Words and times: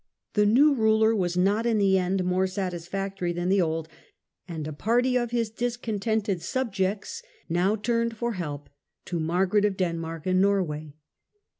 The 0.33 0.47
new 0.47 0.73
ruler 0.73 1.15
was 1.15 1.37
not, 1.37 1.67
in 1.67 1.77
the 1.77 1.95
end, 1.95 2.23
more 2.23 2.47
satisfactory 2.47 3.31
than 3.33 3.49
the 3.49 3.61
old, 3.61 3.87
and 4.47 4.67
a 4.67 4.73
party 4.73 5.15
of 5.15 5.29
his 5.29 5.51
discontented 5.51 6.41
subjects 6.41 7.21
now 7.47 7.75
turned 7.75 8.17
for 8.17 8.31
help 8.33 8.67
to 9.05 9.19
Margaret 9.19 9.63
of 9.63 9.77
Denmark 9.77 10.25
and 10.25 10.41
Norway. 10.41 10.95